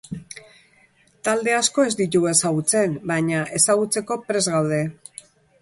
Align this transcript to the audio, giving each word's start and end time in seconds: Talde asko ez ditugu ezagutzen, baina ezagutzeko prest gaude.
Talde 1.27 1.53
asko 1.57 1.85
ez 1.91 1.93
ditugu 2.01 2.31
ezagutzen, 2.33 2.97
baina 3.15 3.45
ezagutzeko 3.61 4.21
prest 4.31 4.55
gaude. 4.59 4.85